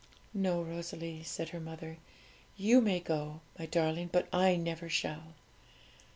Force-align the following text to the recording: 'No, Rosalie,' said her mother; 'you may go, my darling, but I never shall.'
'No, 0.33 0.63
Rosalie,' 0.63 1.21
said 1.21 1.49
her 1.49 1.59
mother; 1.59 1.97
'you 2.57 2.81
may 2.81 2.99
go, 2.99 3.41
my 3.59 3.67
darling, 3.67 4.09
but 4.11 4.27
I 4.33 4.55
never 4.55 4.89
shall.' 4.89 5.35